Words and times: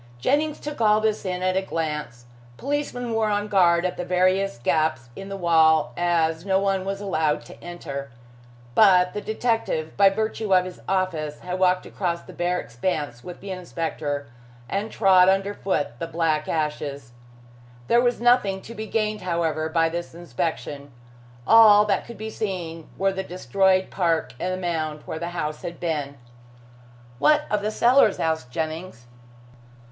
Jennings 0.17 0.59
took 0.59 0.81
all 0.81 0.99
this 0.99 1.25
in 1.25 1.43
at 1.43 1.55
a 1.55 1.61
glance. 1.61 2.25
Policemen 2.57 3.13
were 3.13 3.27
on 3.29 3.47
guard 3.47 3.85
at 3.85 3.97
the 3.97 4.03
various 4.03 4.57
gaps 4.57 5.09
in 5.15 5.29
the 5.29 5.37
wall, 5.37 5.93
as 5.95 6.43
no 6.43 6.57
one 6.57 6.85
was 6.85 6.99
allowed 7.01 7.45
to 7.45 7.63
enter. 7.63 8.09
But 8.73 9.13
the 9.13 9.21
detective, 9.21 9.95
by 9.97 10.09
virtue 10.09 10.55
of 10.55 10.65
his 10.65 10.81
office, 10.89 11.39
walked 11.43 11.85
across 11.85 12.23
the 12.23 12.33
bare 12.33 12.59
expanse 12.59 13.23
with 13.23 13.41
the 13.41 13.51
inspector, 13.51 14.25
and 14.67 14.91
trod 14.91 15.29
under 15.29 15.53
foot 15.53 15.99
the 15.99 16.07
black 16.07 16.47
ashes. 16.49 17.11
There 17.87 18.01
was 18.01 18.19
nothing 18.19 18.63
to 18.63 18.73
be 18.73 18.87
gained, 18.87 19.21
however, 19.21 19.69
by 19.69 19.87
this 19.87 20.15
inspection. 20.15 20.91
All 21.45 21.85
that 21.85 22.07
could 22.07 22.17
be 22.17 22.31
seen 22.31 22.89
were 22.97 23.13
the 23.13 23.21
destroyed 23.21 23.91
park 23.91 24.33
and 24.39 24.51
the 24.51 24.57
mound 24.57 25.03
where 25.05 25.19
the 25.19 25.29
house 25.37 25.61
had 25.61 25.79
been. 25.79 26.17
"What 27.19 27.43
of 27.51 27.61
the 27.61 27.69
cellars?" 27.69 28.17
asked 28.19 28.49
Jennings. 28.49 29.05